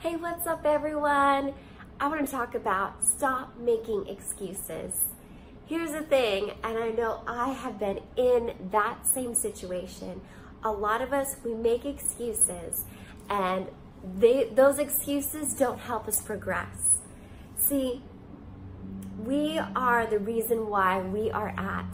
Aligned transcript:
Hey, 0.00 0.14
what's 0.14 0.46
up, 0.46 0.64
everyone? 0.64 1.54
I 1.98 2.06
want 2.06 2.24
to 2.24 2.30
talk 2.30 2.54
about 2.54 3.04
stop 3.04 3.58
making 3.58 4.06
excuses. 4.06 4.94
Here's 5.66 5.90
the 5.90 6.02
thing, 6.02 6.52
and 6.62 6.78
I 6.78 6.90
know 6.90 7.24
I 7.26 7.48
have 7.48 7.80
been 7.80 7.98
in 8.14 8.54
that 8.70 9.08
same 9.08 9.34
situation. 9.34 10.20
A 10.62 10.70
lot 10.70 11.02
of 11.02 11.12
us, 11.12 11.34
we 11.44 11.52
make 11.52 11.84
excuses, 11.84 12.84
and 13.28 13.66
they, 14.20 14.44
those 14.44 14.78
excuses 14.78 15.52
don't 15.52 15.80
help 15.80 16.06
us 16.06 16.20
progress. 16.20 16.98
See, 17.56 18.00
we 19.18 19.58
are 19.58 20.06
the 20.06 20.20
reason 20.20 20.68
why 20.68 21.00
we 21.00 21.28
are 21.32 21.52
at 21.58 21.92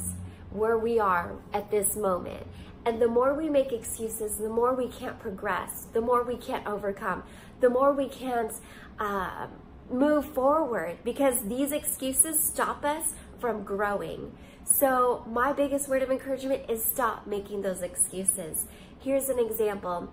where 0.55 0.79
we 0.79 1.00
are 1.00 1.32
at 1.52 1.71
this 1.71 1.96
moment. 1.96 2.46
And 2.86 3.00
the 3.00 3.08
more 3.08 3.34
we 3.34 3.48
make 3.48 3.72
excuses, 3.72 4.36
the 4.36 4.48
more 4.48 4.74
we 4.74 4.88
can't 4.88 5.18
progress, 5.18 5.86
the 5.92 6.00
more 6.00 6.22
we 6.22 6.36
can't 6.36 6.66
overcome, 6.66 7.22
the 7.60 7.70
more 7.70 7.92
we 7.92 8.08
can't 8.08 8.52
uh, 8.98 9.46
move 9.90 10.26
forward 10.26 10.98
because 11.04 11.44
these 11.48 11.72
excuses 11.72 12.39
stop 12.40 12.84
us 12.84 13.14
from 13.39 13.62
growing. 13.62 14.32
So, 14.64 15.25
my 15.28 15.52
biggest 15.52 15.89
word 15.89 16.02
of 16.02 16.11
encouragement 16.11 16.70
is 16.70 16.82
stop 16.82 17.26
making 17.26 17.62
those 17.62 17.82
excuses. 17.82 18.66
Here's 18.98 19.28
an 19.28 19.39
example. 19.39 20.12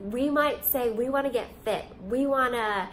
We 0.00 0.28
might 0.28 0.64
say 0.64 0.90
we 0.90 1.08
want 1.08 1.26
to 1.26 1.32
get 1.32 1.48
fit, 1.64 1.84
we 2.02 2.26
want 2.26 2.54
to 2.54 2.88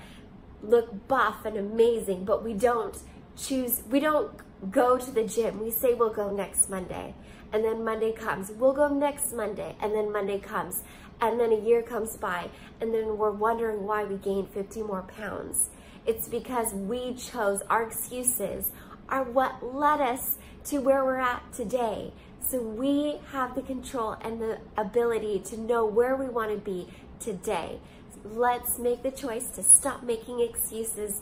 look 0.61 1.07
buff 1.07 1.45
and 1.45 1.57
amazing, 1.57 2.25
but 2.25 2.43
we 2.43 2.53
don't 2.53 2.98
choose, 3.39 3.84
we 3.89 3.99
don't 3.99 4.31
go 4.71 4.98
to 4.98 5.11
the 5.11 5.23
gym. 5.23 5.59
We 5.63 5.71
say 5.71 5.93
we'll 5.93 6.13
go 6.13 6.31
next 6.31 6.70
Monday. 6.70 7.16
And 7.52 7.63
then 7.63 7.84
Monday 7.84 8.12
comes. 8.12 8.52
We'll 8.52 8.73
go 8.73 8.88
next 8.89 9.34
Monday. 9.34 9.75
And 9.81 9.93
then 9.93 10.12
Monday 10.12 10.39
comes. 10.39 10.84
And 11.21 11.39
then 11.39 11.52
a 11.52 11.59
year 11.59 11.81
comes 11.81 12.17
by. 12.17 12.49
And 12.79 12.93
then 12.93 13.17
we're 13.17 13.31
wondering 13.31 13.84
why 13.84 14.03
we 14.03 14.17
gained 14.17 14.49
50 14.49 14.84
more 14.84 15.03
pounds. 15.03 15.70
It's 16.05 16.27
because 16.27 16.73
we 16.73 17.13
chose 17.15 17.62
our 17.70 17.84
excuses 17.84 18.71
are 19.10 19.23
what 19.23 19.63
led 19.63 20.01
us 20.01 20.37
to 20.65 20.79
where 20.79 21.04
we're 21.04 21.17
at 21.17 21.51
today. 21.51 22.13
So 22.41 22.62
we 22.62 23.20
have 23.32 23.55
the 23.55 23.62
control 23.62 24.15
and 24.21 24.41
the 24.41 24.60
ability 24.77 25.40
to 25.45 25.60
know 25.60 25.85
where 25.85 26.15
we 26.15 26.27
want 26.27 26.51
to 26.51 26.57
be 26.57 26.87
today. 27.20 27.79
Let's 28.23 28.79
make 28.79 29.04
the 29.04 29.12
choice 29.12 29.49
to 29.51 29.63
stop 29.63 30.04
making 30.04 30.40
excuses 30.41 31.21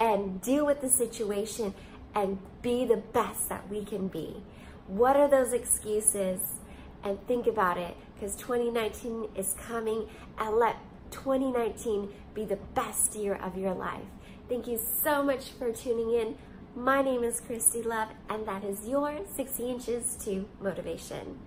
and 0.00 0.40
deal 0.40 0.66
with 0.66 0.80
the 0.80 0.88
situation 0.88 1.74
and 2.14 2.38
be 2.60 2.84
the 2.84 2.96
best 2.96 3.48
that 3.48 3.68
we 3.68 3.84
can 3.84 4.08
be. 4.08 4.42
What 4.86 5.16
are 5.16 5.28
those 5.28 5.52
excuses? 5.52 6.40
And 7.04 7.24
think 7.26 7.46
about 7.46 7.78
it 7.78 7.96
because 8.14 8.36
2019 8.36 9.28
is 9.34 9.54
coming 9.54 10.08
and 10.38 10.56
let 10.56 10.76
2019 11.10 12.08
be 12.34 12.44
the 12.44 12.56
best 12.74 13.14
year 13.14 13.34
of 13.34 13.56
your 13.56 13.74
life. 13.74 14.04
Thank 14.48 14.66
you 14.66 14.78
so 14.78 15.22
much 15.22 15.50
for 15.50 15.72
tuning 15.72 16.12
in. 16.12 16.36
My 16.74 17.02
name 17.02 17.22
is 17.22 17.40
Christy 17.40 17.82
Love, 17.82 18.08
and 18.28 18.46
that 18.46 18.64
is 18.64 18.88
your 18.88 19.20
60 19.34 19.70
Inches 19.70 20.16
to 20.24 20.48
Motivation. 20.60 21.38